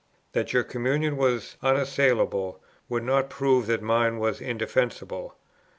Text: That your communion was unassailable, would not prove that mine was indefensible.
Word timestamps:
That 0.31 0.51
your 0.51 0.63
communion 0.63 1.15
was 1.15 1.57
unassailable, 1.61 2.59
would 2.89 3.03
not 3.03 3.29
prove 3.29 3.67
that 3.67 3.83
mine 3.83 4.17
was 4.17 4.41
indefensible. 4.41 5.35